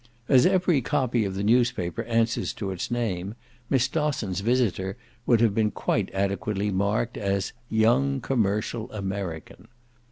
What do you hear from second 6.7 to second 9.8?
marked as "young commercial American."